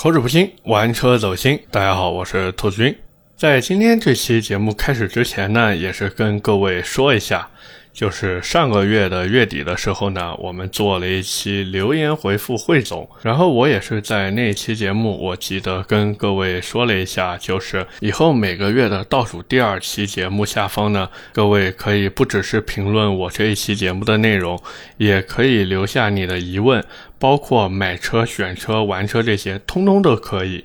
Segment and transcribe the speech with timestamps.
[0.00, 1.58] 口齿不清，玩车走心。
[1.72, 2.96] 大家好，我是兔子君。
[3.34, 7.50] 在今天这期节目开始之前呢，也是跟各位说一下。
[7.90, 24.62] 就是上个月的月底的时候呢，我们做了一期留言回复汇总，然后我也是在那期节目，我记得跟各位说了一下，就是以后每个月的倒数第二期节目下方呢，各位可以不只是评论我这一期节目的内容，
[24.98, 26.84] 也可以留下你的疑问，
[27.18, 30.64] 包括买车、选车、玩车这些，通通都可以。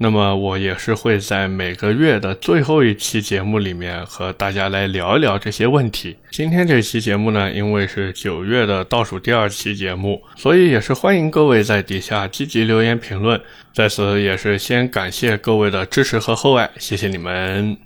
[0.00, 6.16] 那么我也是会在每个月的最后一期节目里面和大家来聊一聊这些问题。
[6.30, 13.40] 今天这期节目呢，因为是九月的倒数第二期节目，所以也是欢迎各位在底下积极留言评论。
[13.74, 17.76] 在此也是先感谢各位的支持和厚爱，谢谢你们。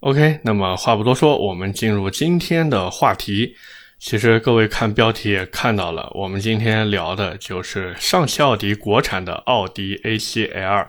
[0.00, 3.54] OK，那么话不多说，我们进入今天的话题。
[3.98, 10.86] 其实各位看标题也看到了，我们今天聊的就是上汽奥迪国产的奥迪 A7L。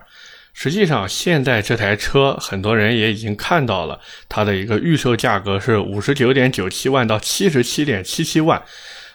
[0.54, 8.62] 实际上，现在这台车很多人也已经看到了，它的一个预售价格是五十九点九七万到七十七点七七万。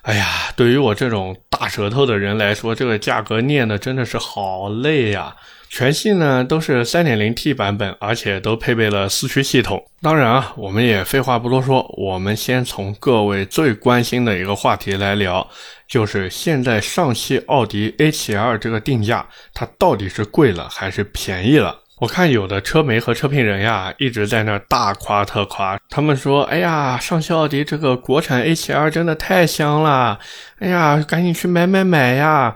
[0.03, 5.37] 哎呀，对于我这种大舌头的人来说，这个价格念的真的是好累呀。
[5.75, 9.84] 全系呢都是 3.0T 版本，而且都配备了四驱系统。
[10.00, 15.44] 当然啊，我们也废话不多说，我们先从各位最关心的一个话题来聊，
[15.89, 21.77] 就是现在上汽奥迪 A7L 这个定价，它到底是贵了还是便宜了？
[21.98, 30.20] 我看有的车媒和车评人呀一直在那大夸特夸，他们说：“哎呀，上汽奥迪这个国产 A7L 真的太香了，
[30.61, 32.55] 哎呀，赶紧去买买买呀！”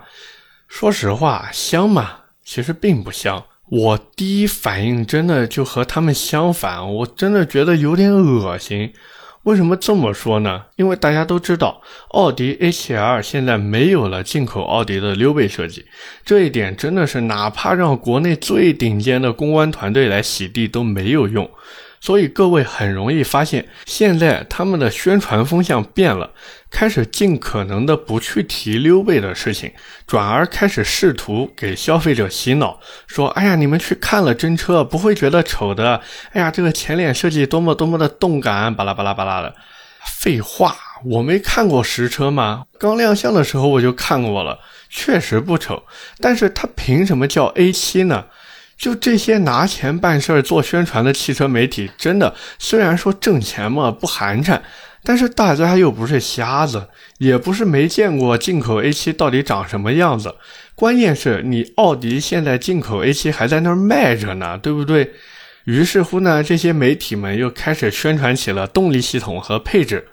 [0.69, 2.11] 说实话，香吗？
[2.51, 8.91] 其实并不像，我第一反应真的就和他们相反，我真的觉得有点恶心。
[9.43, 10.63] 为什么这么说呢？
[10.75, 15.85] 因为大家都知道，奥迪 A7L 现在没有了进口奥迪的溜背设计，
[16.25, 21.47] 这一点真的是哪怕让国内最顶尖的公关团队来洗地都没有用。
[22.01, 26.31] 所以各位很容易发现，现在他们的宣传风向变了，
[26.71, 29.71] 开始尽可能的不去提溜背的事情，
[30.07, 36.01] 转而开始试图给消费者洗脑，说：“哎呀，你们去看了真车不会觉得丑的。
[36.31, 39.53] 哎呀，这个前脸设计多么多么的动感，巴拉巴拉巴拉的。”
[40.21, 42.63] 废话，我没看过实车吗？
[42.79, 44.57] 刚亮相的时候我就看过了，
[44.89, 45.83] 确实不丑。
[46.19, 48.25] 但是它凭什么叫 A7 呢？
[48.79, 54.61] 就这些拿钱办事儿做宣传的汽车媒体，真的虽然说挣钱嘛不寒碜，
[55.03, 56.87] 但是大家又不是瞎子，
[57.17, 60.33] 也不是没见过进口 A7 到底长什么样子。
[60.75, 65.11] 关键是你奥迪现在进口 A7 还在那儿卖着呢，对不对？
[65.65, 70.07] 于是乎呢，这些媒体们又开始宣传起了动力系统和配置。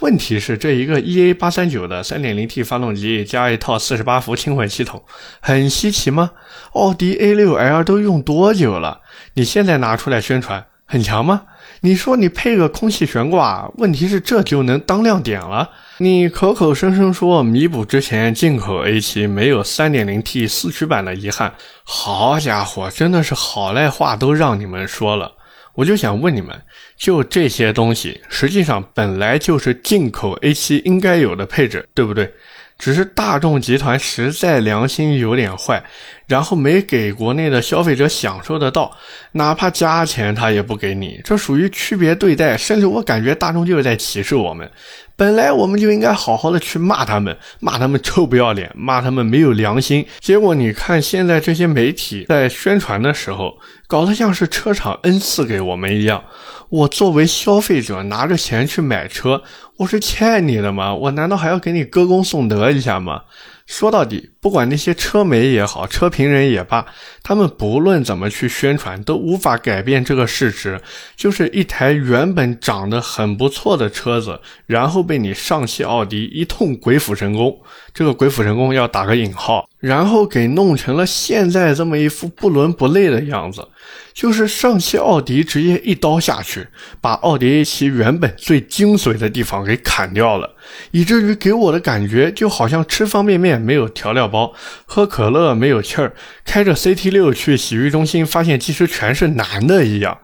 [0.00, 5.02] 问题是，这一个 EA 八三九的三点零 T 发动机加一套四十八伏轻混系统，
[5.40, 6.32] 很稀奇吗？
[6.72, 9.00] 奥迪 A 六 L 都用多久了？
[9.34, 11.42] 你现在拿出来宣传，很强吗？
[11.80, 15.70] 你说你配个空气悬挂，问题是这就能当亮点了？
[15.98, 25.32] 你口口声声说弥补之前进口 A 七没有三点零 T 四驱版的遗憾，好家伙，真的是好赖话都让你们说了。
[25.74, 26.60] 我就想问你们，
[26.96, 32.32] 就这些东西，实际上本来就是进口 A7 应该有的配置，对不对？
[32.76, 35.82] 只是大众集团实在良心有点坏，
[36.26, 38.90] 然后没给国内的消费者享受得到，
[39.30, 44.68] 哪怕加钱他也不给你，这属于区别对待，甚至我感觉大众就是在歧视我们。
[45.16, 50.04] 本来我们就应该好好的去骂他们，骂他们臭不要脸，骂他们没有良心。
[50.18, 56.24] 结果你看现在这些媒体在宣传的时候，搞得像是车厂恩赐给我们一样。
[56.68, 59.40] 我作为消费者拿着钱去买车，
[59.76, 60.92] 我是欠你的吗？
[60.92, 63.22] 我难道还要给你歌功颂德一下吗？
[63.66, 66.86] 说到底，不管那些车媒也好，车评人也罢，
[67.22, 70.80] 他们不论怎么去宣传，都无法改变这个事实，
[71.16, 77.58] 就是一台原本长得很不错的车子，然后被你上汽奥迪一通鬼斧神工，
[77.94, 83.68] 这个鬼斧神工要打个引号，然后给弄成了现在这么一副不伦不类的样子。
[84.12, 86.66] 就是上汽奥迪直接一刀下去，
[87.00, 90.54] 把奥迪 A 七原本最精髓的地方给砍掉了，
[90.90, 94.52] 以至于给我的感觉就好像吃方便面没有调料包，
[94.86, 96.12] 喝可乐没有气儿，
[96.44, 100.18] 开着 CT 六去洗浴中心发现其实全是男的一样。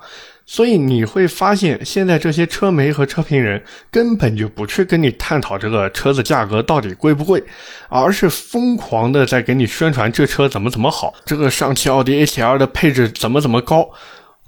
[0.52, 7.40] 所以你会发现，现在这些车媒和车评人根本就不去跟你探讨这个车子价格到底贵不贵，
[7.88, 13.88] 而是疯狂的在给你宣传这车怎么怎么好，这个上汽奥迪 A7L 的配置怎么怎么高。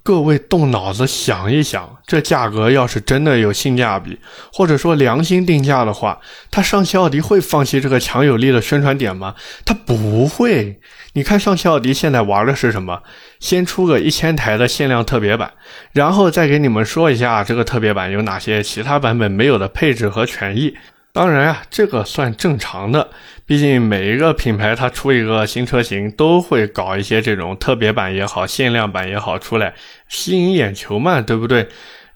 [0.05, 4.19] 各位动脑子想一想，这价格要是真的有性价比，
[4.53, 6.19] 或者说良心定价的话，
[6.51, 9.37] 他上汽奥迪会放弃这个强有力的宣传点吗？
[9.65, 10.81] 他不会。
[11.13, 13.03] 你看上汽奥迪现在玩的是什么？
[13.39, 15.53] 先出个一千台的限量特别版，
[15.93, 20.77] 然后再给你们说一下这个特别版有哪些其他版本没有的配置和权益。
[21.13, 23.11] 当然啊，这个算正常的，
[23.53, 29.75] 毕竟每一个品牌它出一个新车型，都会搞一些这种特别版也好、限量版也好出来，
[30.09, 31.69] 吸引眼球嘛，对不对？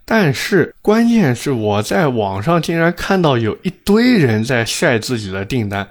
[0.06, 5.86] 但是关键是我在网上竟然看到有一堆人在晒自己的订单，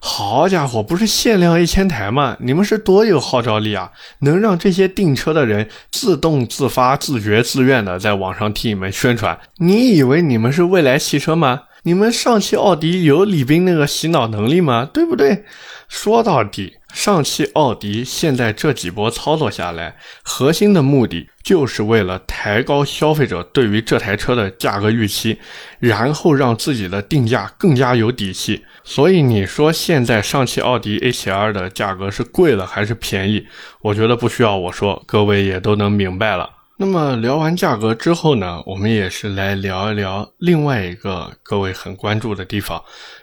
[0.00, 2.36] 好家伙，不是限量一千台吗？
[2.38, 9.38] 你们是多有号召力啊，能让这些订车的人自动自发、自觉自愿的在网上替你们宣传？
[9.56, 11.62] 你以为你们是未来汽车吗？
[11.82, 14.88] 你们上汽奥迪有李斌那个洗脑能力吗？
[14.92, 15.44] 对不对？
[15.88, 25.38] 说到底，上汽奥迪现在这几波操作下来，核心的目的就是为了抬高消费者对于这台车的价格预期，
[25.78, 28.64] 然后让自己的定价更加有底气。
[28.84, 33.46] 所以你说现在上汽奥迪 A7L 的价格是贵了还是便宜？
[33.80, 36.50] 我觉得不需要我说，各位也都能明白了。
[36.82, 42.82] 那么聊完价格之后呢，我们也是来聊一聊另外一个各位很关注的地方，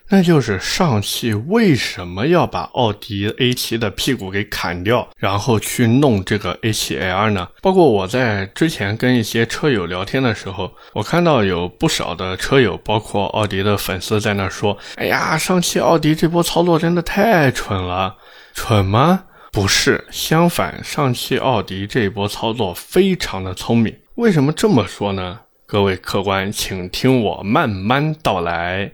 [0.09, 7.48] 那就是上汽为什么要把奥迪 A7 的屁股给砍掉，然后去弄这个 A7L 呢？
[7.63, 18.18] 包括我在之前跟一些车友聊天的时候，我看到有不少的车友，包括奥迪的粉丝在那说：“哎呀，上汽奥迪这波操作真的太蠢了，
[18.53, 23.95] 蠢吗？”不是，相反，上汽奥迪这一波操作非常的聪明。
[24.15, 25.39] 为什么这么说呢？
[25.65, 28.91] 各位客官，请听我慢慢道来。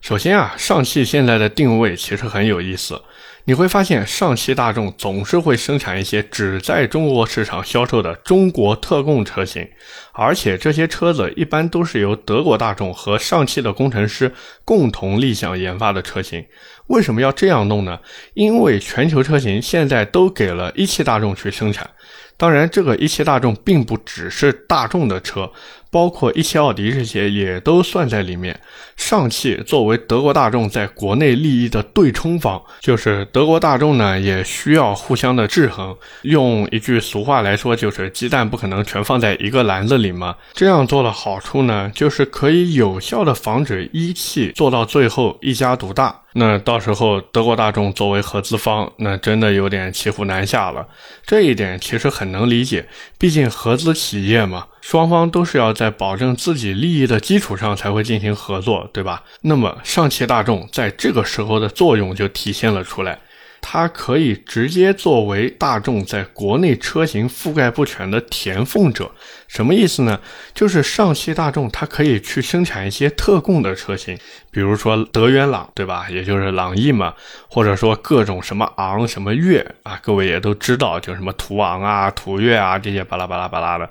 [0.00, 3.00] 首先啊，上汽现在的定位其实很有意思。
[3.46, 9.68] 你会发现，上汽大众总是会生产一些只在中国市场销售的中国特供车型，
[10.12, 14.32] 而且这些车子一般都是由德国大众和上汽的工程师
[14.64, 16.46] 共同立项研发的车型。
[16.88, 17.98] 为什么要这样弄呢？
[18.34, 21.88] 因为全球车型现在都给了一汽大众去生产。
[22.36, 25.50] 当然，这个一汽大众并不只是大众的车，
[25.94, 28.58] 包括一汽奥迪这些也都算在里面。
[28.96, 35.96] 上汽作为德国大众在国内利益的对冲方，就是德国大众呢也需要互相的制衡。
[36.22, 40.34] 用一句俗话来说，就是鸡蛋不可能全放在一个篮子里嘛。
[40.52, 46.22] 这样做的好处呢，就是可以有效的防止一汽做到最后一家独大。
[46.32, 50.84] 那到时候德国大众作为合资方，那真的有点骑虎难下了。
[51.24, 59.22] 这一点其实很能理解，毕竟合资企业嘛，双方都是要在保证自己利益的基础上才会进行合作，对吧？
[59.40, 63.18] 那么上汽大众在这个时候的作用就体现了出来。
[63.62, 69.10] 它可以直接作为大众在国内车型覆盖不全的填缝者，
[69.48, 70.20] 什么意思呢？
[70.52, 74.18] 就是上汽大众它可以去生产一些特供的车型，
[74.50, 76.08] 比如说德源朗，对吧？
[76.10, 77.14] 也就是朗逸嘛，
[77.48, 83.88] 或者说各种什么昂、什么悦啊，各位也都知道，就什么途昂啊、途岳啊这些巴拉巴拉巴拉的，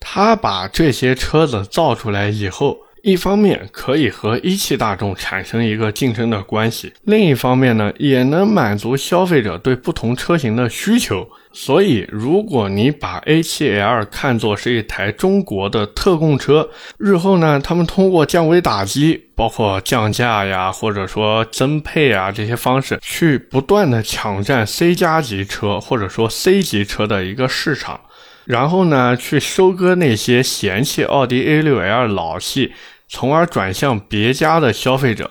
[0.00, 2.78] 他把这些车子造出来以后。
[3.02, 11.24] 一方面可以和一汽大众产生一个竞争的关系，另一方面呢，也能满足消费者对不同车型的需求。
[11.52, 16.68] 所以，如果你把 A7L 看作是一台中国的特供车，
[16.98, 28.00] 日后呢，他们通过降维打击，包括降价呀，或者说增配啊这些方式，去不断的抢占 C 加级车或者说 C 级车的一个市场，
[28.46, 32.72] 然后呢，去收割那些嫌弃奥迪 A6L 老气。
[33.08, 35.30] 从而转向别家的消费者，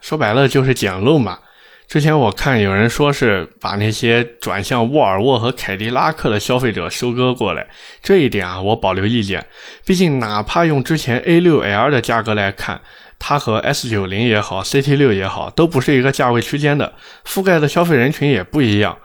[0.00, 1.40] 说白了就是捡漏嘛。
[1.88, 7.66] 之前我看有人说是把那些转向沃尔沃和凯迪拉克的消费者收割过来，
[8.00, 9.44] 这一点啊我保留意见。
[9.84, 12.80] 毕竟哪怕用之前 A6L 的价格来看，
[13.18, 16.94] 它和 S90 也好，CT6 也好，都不是一个价位区间的，
[17.26, 18.96] 覆盖的消费人群也不一样。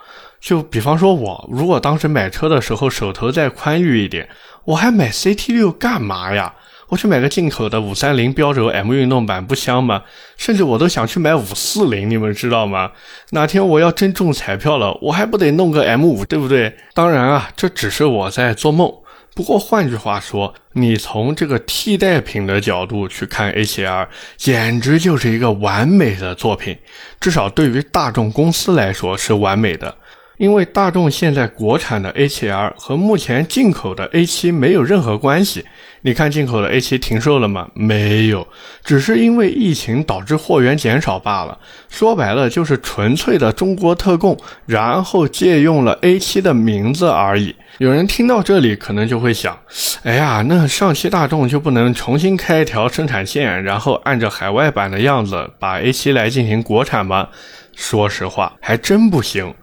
[0.44, 4.28] 就比方说我如果当时买车的时候手头再宽裕一点，
[4.66, 6.54] 我还买 CT6 干嘛呀？
[6.90, 10.04] 我去买个进口的五三零标轴 M 运动版不香吗？
[10.36, 12.92] 甚至我都想去买五四零，你们知道吗？
[13.30, 16.76] 哪天我要真中彩票了，我还不得弄个 M 五，对不对？
[16.94, 18.94] 当然啊，这只是我在做梦。
[19.34, 24.08] 不过换句话说，你从这个替代品的角度去看 A7L，
[24.38, 26.78] 简直就是一个完美的作品，
[27.20, 29.96] 至少对于大众公司来说是完美的。
[30.44, 35.64] 因为大众现在国产的 A7L 和目前进口的 A7 没有任何关系。
[36.02, 37.70] 你看进口的 A7 停售了吗？
[37.74, 38.46] 没有，
[38.84, 41.58] 只是因为疫情导致货源减少罢了。
[41.88, 47.56] 说白了就是纯粹的中国特供，然后借用了 A7 的名字而已。
[47.78, 49.58] 有人听到这里可能就会想，
[50.04, 57.30] 哎呀，那上汽大众就不能重新开一条生产线，然后按照海外版的样子把 A7 来进行国产吗？
[57.74, 59.54] 说实话，还真不行。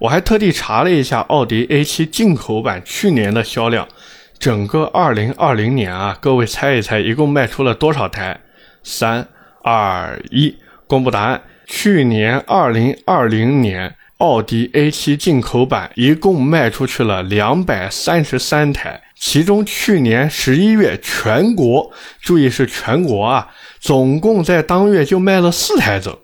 [0.00, 3.86] 我还特地查了一下奥迪 A7 进口版去年的销量，
[4.38, 8.40] 整个2020年啊，各位猜一猜，一共卖出了多少台？
[8.82, 9.28] 三
[9.62, 11.42] 二一，公布答案。
[11.66, 21.92] 去年2020年，奥迪 A7 进口版一共卖出去了两百三十三台，其中去年十一月全国，
[22.22, 26.18] 注意是全国啊，总共在当月就卖了四台走。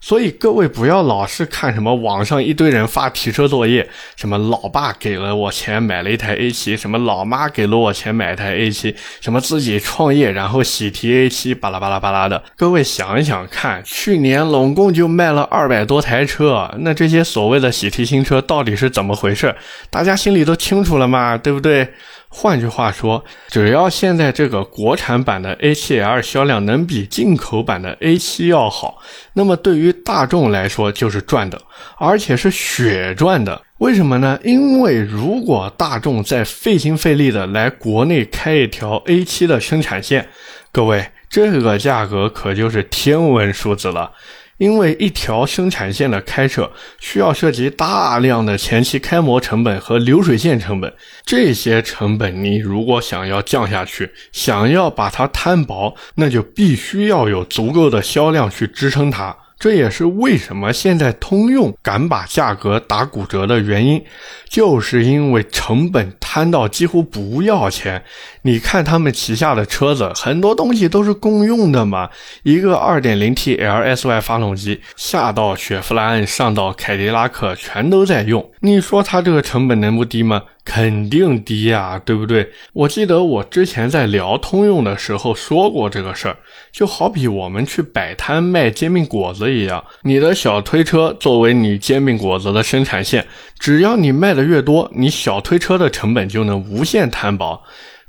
[0.00, 12.42] 所以各位不要老是看什么网上一堆人发提车作业，什么老爸给了我钱买了一台 A7，什么老妈给了我钱买一台 A7，什么自己创业然后喜提 A7，巴拉巴拉巴拉的。
[12.56, 19.54] 各位想一想看，去年拢共就卖了二百多台车，那这些所谓的喜提新车到底是怎么回事？
[19.90, 21.36] 大家心里都清楚了嘛？
[21.36, 21.92] 对不对？
[22.30, 28.98] 换句话说，只要现在这个国产版的 A7L 销量能比进口版的 A7 要好，
[29.32, 31.60] 那么对于大众来说就是赚的，
[31.96, 33.62] 而且是血赚的。
[33.78, 34.38] 为什么呢？
[34.44, 40.28] 因为如果大众再费心费力的来国内开一条 A7 的生产线，
[40.70, 44.12] 各位，这个价格可就是天文数字了。
[44.58, 50.92] 因为一条生产线的开设需要涉及大量的前期开模成本和流水线成本，
[51.24, 59.34] 这些成本你如果想要降下去，想要把它摊薄，那就必须要有足够的销量去支撑它。
[59.58, 64.02] 这也是为什么现在通用敢把价格打骨折的原因，
[64.48, 68.02] 就是因为成本摊到几乎不要钱。
[68.42, 72.08] 你看他们旗下的车子，很多东西都是共用的嘛。
[72.44, 78.48] 一个 2.0T LSY 发动机，下到雪佛兰，上到凯迪拉克，全都在用。
[78.60, 80.42] 你说它这个成本能不低吗？
[80.68, 82.46] 肯定低呀，对不对？
[82.74, 86.36] 我记得我之前在聊通用的时候说过这个事儿，
[86.70, 93.26] 就好比我们去摆摊卖煎饼果子一样，你的小推车作为你煎饼果子的生产线，
[93.58, 97.62] 只要你卖的越多，你小推车的成本就能无限摊薄。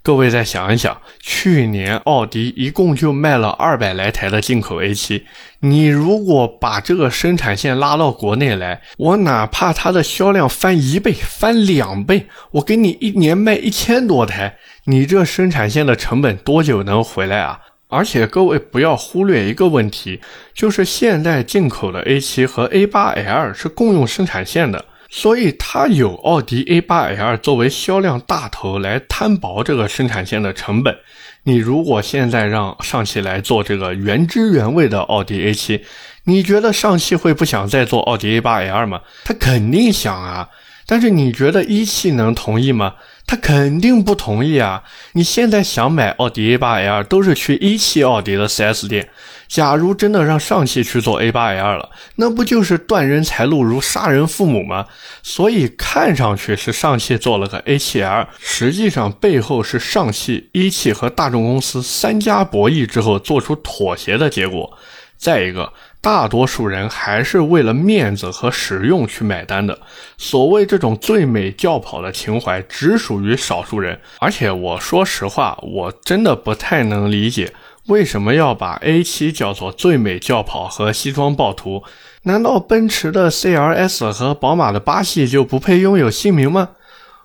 [0.09, 5.21] 各位再想一想，去年奥迪一共就卖了二百来台的进口 A7，
[5.59, 17.59] 你如果把这个生产线拉到国内来，我哪怕它的销量翻一倍、翻两倍，我给你一年卖一千多台，你这生产线的成本多久能回来啊？
[17.87, 20.19] 而且各位不要忽略一个问题，
[20.55, 24.83] 就是现在进口的 A7 和 A8L 是共用生产线的。
[25.09, 30.95] 所以它有奥迪 A8L 作为销量大头来摊薄这个生产线的成本。
[31.43, 35.81] 你如果现在让上汽来做这个原汁原味的奥迪 A7，
[36.25, 39.01] 你觉得上汽会不想再做奥迪 A8L 吗？
[39.23, 40.49] 他肯定想啊。
[40.85, 42.95] 但是你觉得一汽能同意吗？
[43.27, 44.83] 他肯定不同意啊！
[45.13, 49.07] 你现在想买奥迪 A8L，都是去一汽奥迪的 4S 店。
[49.49, 54.85] 假如真的让上汽去做 A8L 了，那不就是断人财路如杀人父母吗？
[55.23, 64.77] 所以看上去是上汽做了个 A7L，实际上背后是上汽、一汽和大众公司三家博弈之后做出妥协的结果。
[65.17, 65.73] 再一个。
[66.01, 69.77] 大多数人还是为了面子和实用去买单的。
[70.17, 73.99] 所谓这种最美轿跑的情怀，只属于少数人。
[74.19, 77.51] 而且我说实话，我真的不太能理解，
[77.87, 81.83] 为什么要把 A7 叫做最美轿跑和西装暴徒？
[82.23, 86.69] 难道奔驰的 CLS 和宝马的八系就不配拥有姓名吗？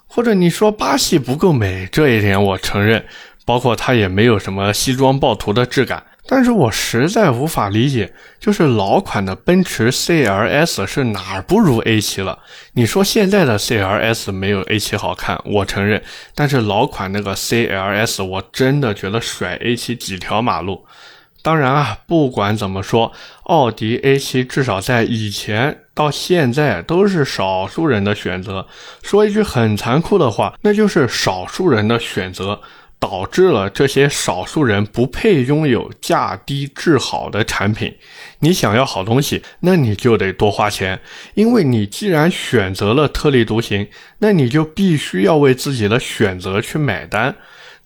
[0.07, 3.05] 或者你说八系不够美，这一点我承认，
[3.45, 6.05] 包括它也没有什么西装暴徒的质感。
[6.27, 12.39] 但是我实在无法理解，就是老款的奔驰 CLS 是哪儿不如 A7 了？
[12.73, 16.03] 你说现在的 CLS 没有 A7 好看，我承认。
[16.35, 20.87] 但是老款那个 CLS，我真的觉得甩 A7 几条马路。
[21.43, 23.13] 当然啊，不管怎么说，
[23.43, 28.67] 奥迪 A7 至少在以前到现在都是少数人的选择。
[29.03, 32.63] 说一句很残酷的话，那就是少数人的选择。
[32.99, 37.95] 导致了这些少数人不配拥有价低质好的产品。
[38.39, 41.01] 你想要好东西，那你就得多花钱，
[41.35, 43.87] 因为你既然选择了特立独行，
[44.19, 47.35] 那你就必须要为自己的选择去买单。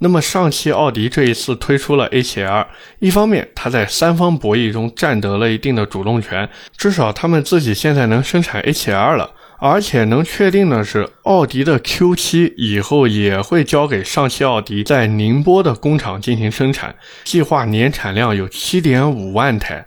[0.00, 2.66] 那么上汽奥迪这一次推出了 A7L，
[3.00, 9.34] 一方面它在三方博弈中占得了一定的主动权，至少他们自己现在能生产 A7L 了。
[9.60, 19.86] 而且能确定的是，奥迪的 Q7 以后也会交给上汽奥迪在宁波的工厂进行生产，计划年产量有7.5万台。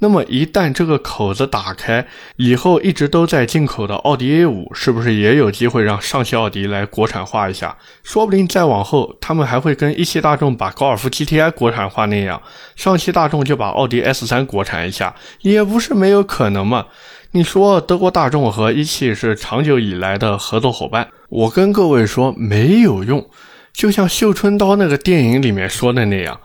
[0.00, 7.76] 那么一旦这个口子打开，以后一直都在进口的奥迪 A5 是不是也有机会让上汽奥迪来国产化一下？
[8.02, 12.42] 说不定再往后，他们还会跟一汽大众把高尔夫 GTI 国产化那样，
[12.74, 16.86] 上汽大众就把奥迪 S3 国产一下，也不是没有可能嘛。
[17.34, 23.26] 你说德国大众和一汽是长久以来的合作伙伴，我跟各位说没有用，
[23.72, 26.38] 就像绣春刀那个电影里面说的那样。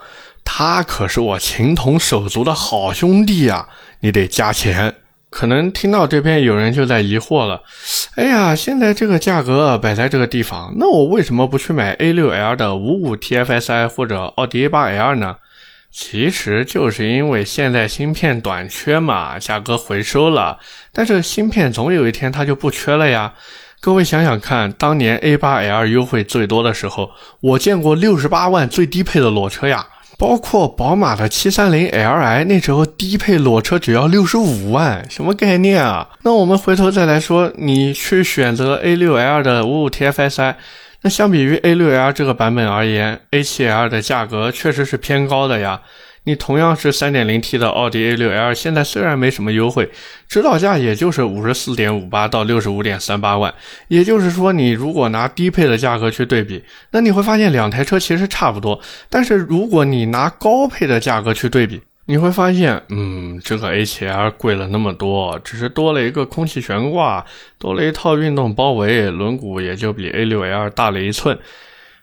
[0.46, 3.68] 他可是我情同手足的好兄弟呀！
[4.00, 4.96] 你得加钱。
[5.30, 7.64] 可能听到这边有人就在疑惑了：
[8.16, 15.36] 哎呀，现在这个价格摆在这个地方，那我为什么不去买 A6L 的五五 TFSI 或者奥迪 A8L 呢？
[15.92, 20.60] 其实就是因为现在芯片短缺嘛，价格回收了。
[20.94, 23.34] 但是芯片总有一天它就不缺了呀。
[23.80, 29.88] 各位想想看，当年 A8L 优惠最多的时候，我见过六十八万最低配的裸车呀。
[30.20, 36.10] 包括宝马的七三零 Li，那时候低配裸车只要六十五万，什么概念啊？
[36.24, 40.56] 那我们回头再来说，你去选择 A6L 的五五 TFSI，
[41.02, 45.82] 那相比于 A6L 这个版本而言，A7L 的价格确实是偏高的呀。
[46.24, 49.90] 你同样是 3.0T 的奥迪 A6L，现在虽然没什么优惠，
[50.28, 53.54] 指导价也就是五十四点五八到六十五点三八万。
[53.88, 56.62] 也就是说，你如果拿低配的价格去对比，
[56.92, 58.82] 那你会发现两台车其实差不多。
[59.10, 67.26] 但是如果你拿高配的价格去对比，你会发现，嗯，这个 A7L 贵了那么多，只是多了一个空气悬挂，
[67.60, 71.38] 多了一套运动包围，轮毂也就比 A6L 大了一寸。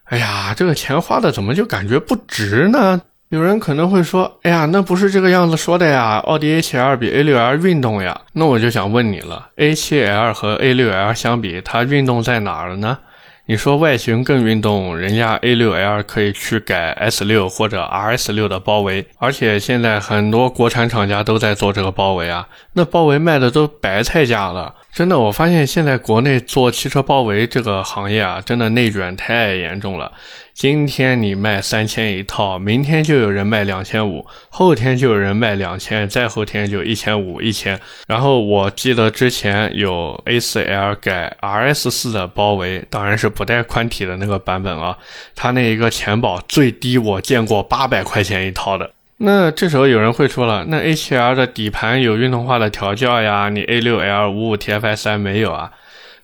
[0.04, 3.00] 哎呀，这个钱花的怎么就感觉不值呢？
[3.30, 12.98] 有人可能会说：“哎呀，那不是这个样子说的呀，奥迪 A7L 比 A6L 运动呀。”那我就想问你了，A7L 和 A6L 相比，它运动在哪儿了呢？
[13.46, 24.74] 你说外形更运动，人家 A6L 可以去改 S6 或者 RS6 的包围，而且现在很多国产厂家都在做这个包围啊，那包围卖的都白菜价了。
[24.94, 30.12] 真的，我发现现在国内做汽车包围这个行业啊，真的内卷太严重了。
[30.52, 37.80] 今天你卖三千一套，明天就有人卖两千五，后天就有人卖两千，再后天就一千五、一千。
[38.06, 44.96] 然后我记得之前有 A4L 改 RS4 的包围，当然是不带宽体的那个版本啊，
[45.34, 48.92] 它那一个前保最低我见过八百块钱一套的。
[49.24, 55.70] 那这时候有人会说了，那 A7L 的底盘有运动化的调教呀，你 A6L 五五 TFSI 没有啊？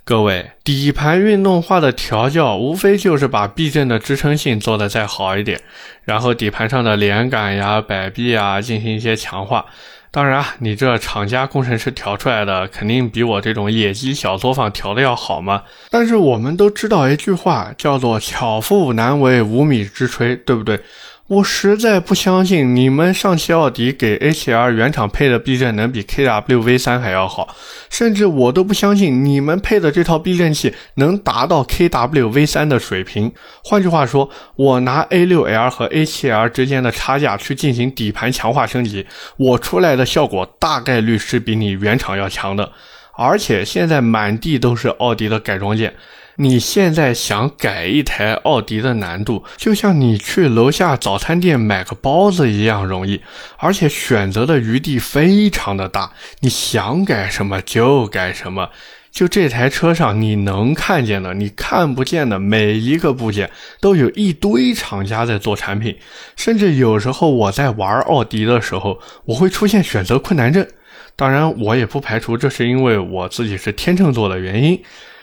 [0.04, 5.60] 各位，底盘运动化的调教无非就是把避震的支撑性做得再好一点，
[6.04, 9.64] 然后底盘上的连杆呀、摆臂啊进行一些强化。
[10.10, 15.62] 当然啊，你这厂家工程师调出来的肯定比我这种野鸡小作坊调的要好嘛。
[15.88, 20.80] 但是我们都知道一句话，叫做“巧妇难为无米之炊”，对不对？
[21.30, 27.54] 我实在不相信你们上汽奥迪给 A7L 原厂配的避震能比 KW V3 还要好，
[27.88, 33.30] 甚至我都不相信你们配的这套避震器能达到 KW V3 的水平。
[33.62, 42.72] 换句话说，我拿 A6L 和 A7L 之间的差价去进行底盘强化升级，我出来的效果大概率是比你原厂要强的。
[43.16, 45.94] 而且现在满地都是奥迪的改装件。
[46.40, 53.20] 你现在想改一台奥迪的难度，就像你去楼下早餐店买个包子一样容易，
[53.58, 58.70] 而且选择的余地非常的大，你想改什么就改什么。
[59.12, 65.98] 就这台车上你能看见的、你看不见的每一个部件，都有一堆厂家在做产品。
[66.36, 70.66] 甚至有时候我在玩奥迪的时候，我会出现选择困难症。
[71.16, 74.82] 当然，我也不排除这是因为我自己是天秤座的原因。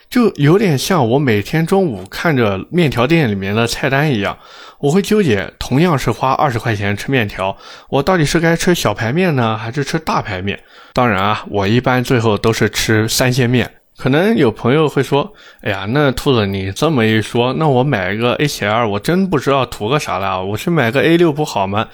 [0.10, 4.38] 就有点像我每天中午看着面条店里面的菜单一样，
[4.80, 7.56] 我会纠结，同样是花二十块钱吃面条，
[7.89, 10.60] 我到底是该吃小排面呢，还是吃大排面？
[10.93, 13.70] 当然啊，我一般最后都是吃三鲜面。
[13.98, 21.88] 可能有朋友会说，哎呀，那兔子你这么一说，那我买一个 A7L，我真不知道图个啥了，我去买个 A6 不好吗？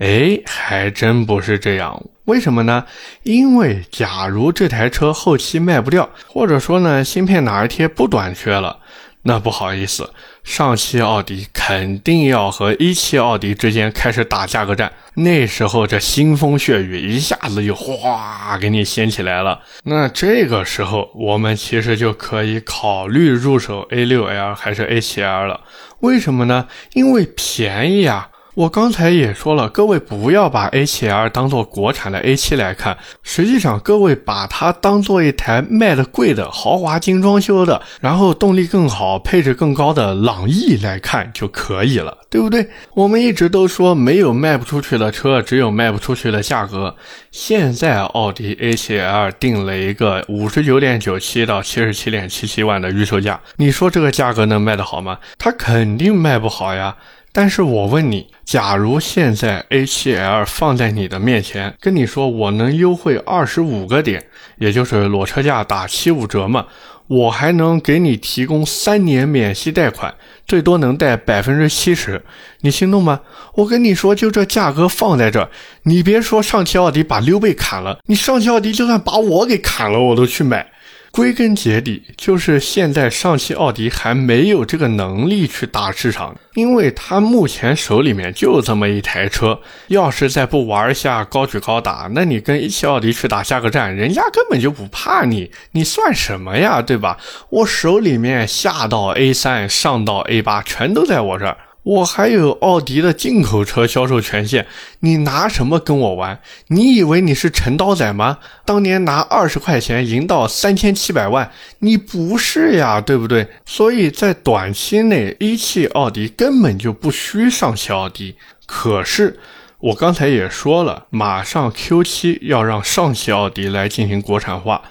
[0.00, 2.02] 哎，还真不是这样。
[2.24, 2.86] 为什么呢？
[3.22, 8.78] 因为假如这台车后期卖不掉，或者说呢芯片哪一天不短缺了，
[9.24, 10.10] 那不好意思，
[10.42, 14.90] 上汽奥迪肯定要和一汽奥迪之间开始打价格战。
[15.16, 19.60] 那时候这腥风血雨一下子就哗给你掀起来了。
[19.84, 25.60] 那这个时候我们其实就可以考虑入手 A6L 还是 A7L 了。
[25.98, 26.68] 为什么呢？
[26.94, 28.29] 因为便宜啊。
[28.54, 42.68] 我刚才也说了，各位不要把 A7L 当做国产的 A7 来看，实际上各位把它当做一台卖的贵的豪华精装修的，然后动力更好、配置更高的朗逸来看就可以了，对不对？
[42.94, 46.96] 我们一直都说没有卖不出去的车，只有卖不出去的价格。
[47.30, 55.18] 现在奥迪 A7L 定了一个五十九点九七到七十七点七七万的预售价，你说这个价格能卖得好吗？
[55.38, 56.96] 它肯定卖不好呀。
[57.32, 64.24] 但是我问你，假如现在 A7L 放在你的面前，跟你说我能优惠二十五个点，
[64.58, 66.66] 也就是裸车价打七五折嘛，
[67.06, 70.12] 我还能给你提供三年免息贷款，
[70.44, 72.20] 最多能贷百分之七十，
[72.62, 73.20] 你心动吗？
[73.54, 75.48] 我跟你说，就这价格放在这，
[75.84, 80.66] 你别说上汽奥迪把溜背砍了，你上汽奥迪就算把我给砍了，我都去买。
[81.12, 97.18] 归根结底，就是现在上汽奥迪还没有这个能力去打市场，因为他目前手里面就这么一台车，要是再不玩一下高举高打，那你跟一汽奥迪去打价格战，人家根本就不怕你，你算什么呀，对吧？
[97.50, 101.56] 我手里面下到 A3，上到 A8，全都在我这儿。
[101.82, 104.66] 我还有奥迪的进口车销售权限，
[105.00, 106.40] 你拿什么跟我玩？
[106.68, 108.38] 你以为你是陈刀仔吗？
[108.66, 113.48] 当年拿二十块钱赢到三千七百万，你不是呀，对不对？
[113.64, 118.36] 所以在短期内，一汽奥迪根本就不需上汽奥迪。
[118.66, 119.38] 可是
[119.78, 124.82] 我刚才也说了，马上 Q7 要让上汽奥迪来进行国产化。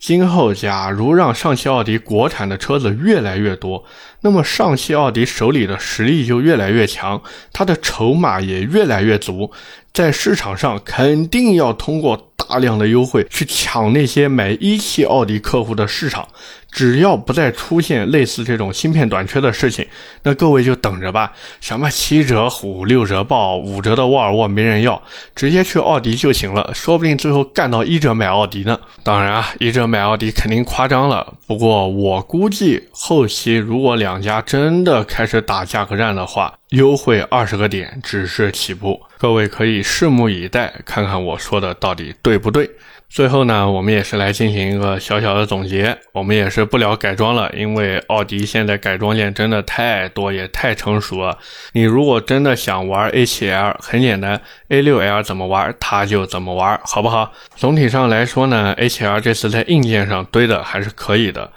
[0.00, 3.84] 今后，假如让上汽奥迪国产的车子越来越多，
[4.22, 9.52] 那么上汽奥迪手里的实力就越来越强，它的筹码也越来越足，
[9.92, 16.28] 在市场上肯定要通过大量的优惠去抢那些买一汽奥迪客户的市场。
[16.72, 19.86] 只要不再出现类似这种芯片短缺的事情，
[20.22, 21.32] 那各位就等着吧。
[21.60, 25.00] 什么七折虎、六折豹、五折的沃尔沃没人要，
[25.36, 28.80] 直接去奥迪就行了，说不定最后干到一折买奥迪呢。
[29.04, 31.34] 当然啊，一折买奥迪肯定夸张了。
[31.46, 42.70] 不过我估计后期如果两家真的开始打价格战的话，优惠二十个点只是起步，各位可以拭目以待，看看我说的到底对不对。
[43.12, 45.98] 最后呢，我们也是来进行一个小小的总结。
[46.12, 51.36] 我们也是不聊改装了，因为奥迪现在改装件真的太多，也太成熟了。
[51.74, 57.30] 你如果真的想玩 A7L，很简单，A6L 怎么玩它就怎么玩，好不好？
[57.54, 61.52] 总体上来说呢，A7L 这次在硬件上堆的还是可以的。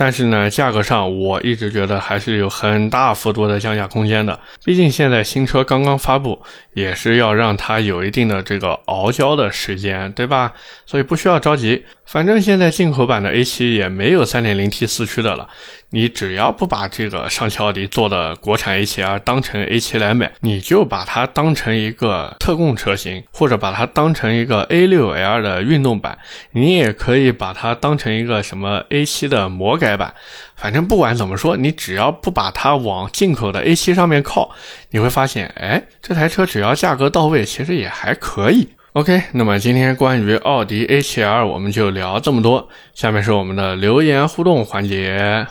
[0.00, 4.38] 但是呢，价格上我一直觉得还是有很大幅度的降价空间的。
[4.64, 6.40] 毕竟现在新车刚刚发布，
[6.72, 10.52] 也是要让它有一定的这个熬胶的时间，对吧？
[10.86, 11.84] 所以不需要着急。
[12.06, 15.48] 反正现在进口版的 A7 也没有 3.0T 四驱的了，
[15.90, 26.18] 你只要不把这个上汽奥迪做的国产 A7L 当成 A7 来买，你就把它当成一个特供车型，或者把它当成一个 A6L 的运动版，
[26.52, 30.12] 你也可以把它当成一个什么 A7 的魔改版。
[30.56, 34.50] 反正不管怎么说，你只要不把它往进口的 A7 上面靠，
[34.90, 38.68] 你会发现，哎，这台车只要价格到位，其实也还可以。
[38.94, 42.68] OK，那么今天关于奥迪 A7L 我们就聊这么多。
[42.94, 45.46] 下面是我们的留言互动环节。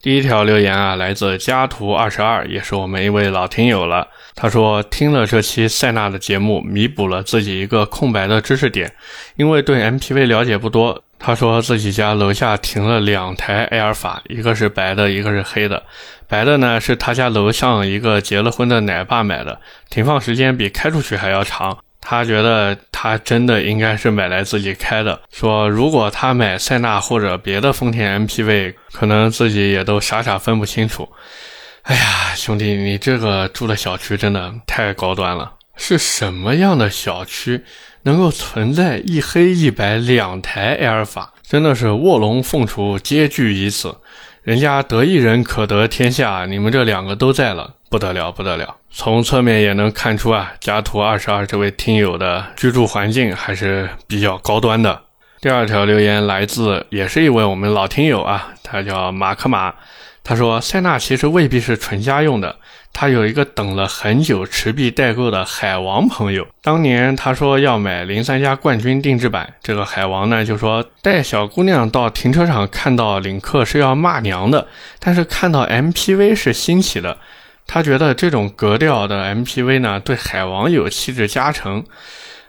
[0.00, 4.06] 第一条留言啊，来自家徒二十二，也是我们一位老听友了。
[4.36, 8.94] 他说听了这期塞纳的节目，弥补了自己一个空白的知识点，
[9.34, 11.02] 因为对 MPV 了解不多。
[11.18, 15.82] 他说自己家楼下停了两台埃尔法，一个是白的，一个是黑的。
[16.28, 21.76] 白的呢是他家楼上一个结了婚的奶爸买的，停放时间比开出去还要长。
[22.10, 25.20] 他觉得他真的应该是买来自己开的。
[25.30, 31.06] 说如果他买塞纳或者别的丰田 MPV，可能自己也都傻傻分不清楚。
[31.82, 35.52] 哎呀，兄弟，你这个住的小区真的太高端了。
[35.76, 37.62] 是什么样的小区
[38.04, 41.34] 能够存在一黑一白两台埃尔法？
[41.46, 43.94] 真的是卧龙凤雏皆聚于此。
[44.48, 48.76] 人家得一人可得天下，你们这两个都在了，不得了，不得了。
[48.90, 55.02] 从侧面也能看出啊，家徒二十二这位听友的居住环境还是比较高端的。
[55.42, 59.74] 第二条留言来自也是一位我们老听友啊，他叫马克马，
[60.24, 62.56] 他说塞纳其实未必是纯家用的。
[63.00, 74.66] 他有一个等了很久持币代购的海王朋友，当年他说要买零三加冠军定制版，这个海王呢就说带小姑娘到停车场看到领克是要骂娘的，
[74.98, 77.18] 但是看到 MPV 是新奇的。
[77.68, 81.84] 他觉得这种格调的 MPV 呢，对海王有气质加成。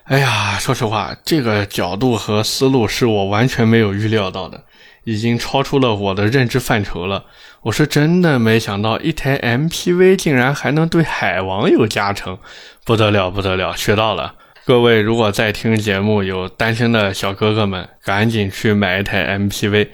[0.02, 4.64] 哎呀，说实话，这个角度和思路是我完全没有预料到的。
[5.04, 7.24] 已经超出了我的认知范畴了。
[7.62, 12.38] 我是真的没想到，一台 MPV 竟然还能对海王有加成，
[12.84, 14.34] 不得了不得了，学到了。
[14.64, 19.88] 各位如果在听节目有单身的小哥哥们，赶紧去买一台 MPV。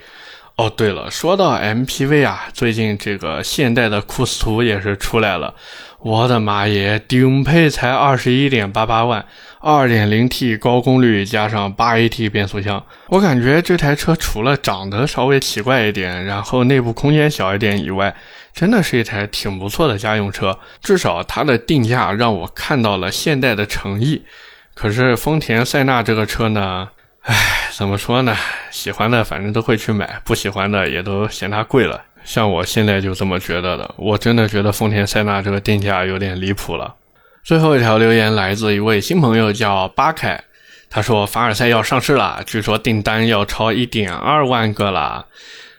[0.57, 5.55] 哦，对了，说到 MPV 啊，最近这个现代的库斯图也是出来了。
[5.99, 9.23] 我的妈耶，顶配才二十一点八八万，
[9.61, 12.83] 二点零 T 高功率加上八 AT 变速箱。
[13.09, 18.17] 我感觉这台车除了长得稍微奇怪一点，然后内部空间小一点以外，
[18.55, 20.59] 真的是一台挺不错的家用车。
[20.81, 24.25] 至少它的定价让我看到了现代的诚意。
[24.73, 26.89] 可是丰田塞纳这个车呢？
[27.27, 28.37] 唉，怎么说呢？
[28.71, 32.01] 喜欢的反正都会去买，不喜欢的也都嫌它贵了。
[32.25, 33.95] 像我现在就这么觉得的。
[33.97, 36.95] 我真的觉得丰田塞纳这个定价有点离谱了。
[37.43, 40.45] 最后一条留言来自一位新朋友，叫巴凯，
[40.89, 45.27] 他说凡尔赛要上市了，据说订单要超一点二万个了。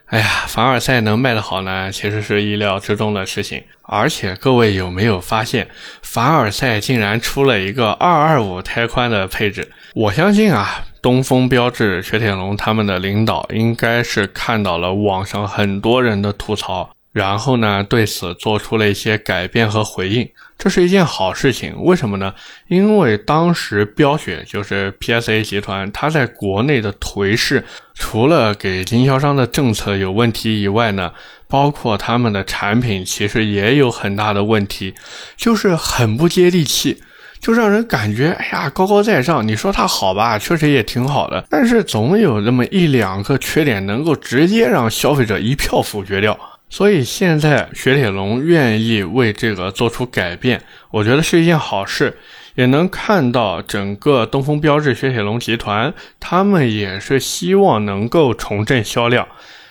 [0.07, 3.61] 哎呀，凡尔赛能卖得好呢，其实是意料之中的事情。
[3.81, 5.67] 而且各位有没有发现，
[6.01, 9.69] 凡尔赛竟然出了一个二二五胎宽的配置？
[9.93, 16.89] 我相信啊，东风标致、雪铁龙他们的领导应该是看到了网上很多人的吐槽。
[17.11, 21.73] 然后呢，对此做出了一些改变和回应，这是一件好事情。
[21.83, 22.31] 为什么呢？
[22.67, 27.65] 因为当时标雪就是 PSA 集团，它在国内的颓势，
[27.99, 31.11] 除了给经销商的政策有问题以外呢，
[31.47, 34.93] 包括他们的产品其实也有很大的问题，
[35.35, 37.01] 就是很不接地气，
[37.39, 39.45] 就让人感觉哎呀高高在上。
[39.47, 46.39] 你说它好吧，确实也挺好的，但是总有那么一两个缺点，能够直接让消费者一票否决掉。
[46.69, 52.17] 所以现在雪铁龙愿意为这个做出改变，我觉得是一件好事，
[52.57, 59.27] 也能看到整个东风标致雪铁龙集团，他们也是希望能够重振销量。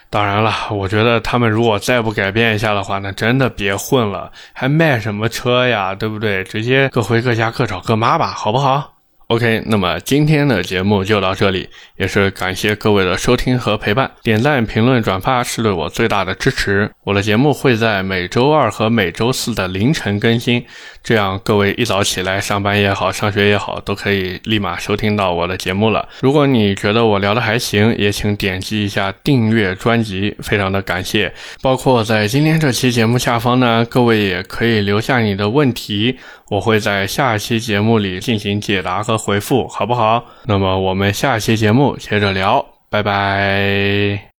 [0.09, 6.44] 当然了，我觉得他们如果再不改变一下的话，那真的别混了，还卖什么车呀，对不对？
[6.44, 8.95] 直接各回各家，各找各妈吧，好不好
[9.29, 14.11] ？OK，那么今天的节目就到这里，也是感谢各位的收听和陪伴。
[14.23, 16.91] 点赞、评论、转发是对我最大的支持。
[17.03, 20.65] 我的节目会在每周二和每周四的凌晨更新，
[21.03, 26.09] 这样各位一早起来上班也好、上学也好，都可以立马收听到我的节目了。
[26.21, 31.33] 如果你觉得我聊的还行，也请点击一下订阅专辑，非常的感谢。
[31.61, 36.17] 包括在今天这期节目下方呢，各位也可以留下你的问题。
[36.48, 40.24] 我会在下期节目里进行解答和回复，好不好？
[40.44, 44.36] 那么我们下期节目接着聊，拜拜。